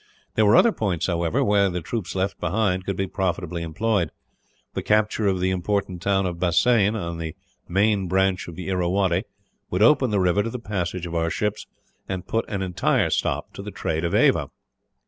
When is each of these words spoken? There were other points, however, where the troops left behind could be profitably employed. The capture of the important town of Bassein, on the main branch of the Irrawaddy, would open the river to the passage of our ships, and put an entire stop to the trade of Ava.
There 0.33 0.47
were 0.47 0.55
other 0.55 0.71
points, 0.71 1.05
however, 1.05 1.43
where 1.43 1.69
the 1.69 1.79
troops 1.79 2.15
left 2.15 2.39
behind 2.39 2.85
could 2.87 2.95
be 2.97 3.05
profitably 3.05 3.61
employed. 3.61 4.09
The 4.73 4.81
capture 4.81 5.27
of 5.27 5.39
the 5.39 5.51
important 5.51 6.01
town 6.01 6.25
of 6.25 6.39
Bassein, 6.39 6.95
on 6.95 7.19
the 7.19 7.35
main 7.67 8.07
branch 8.07 8.47
of 8.47 8.55
the 8.55 8.69
Irrawaddy, 8.69 9.25
would 9.69 9.83
open 9.83 10.09
the 10.09 10.19
river 10.19 10.41
to 10.41 10.49
the 10.49 10.57
passage 10.57 11.05
of 11.05 11.13
our 11.13 11.29
ships, 11.29 11.67
and 12.09 12.25
put 12.25 12.49
an 12.49 12.63
entire 12.63 13.11
stop 13.11 13.53
to 13.53 13.61
the 13.61 13.69
trade 13.69 14.03
of 14.03 14.15
Ava. 14.15 14.49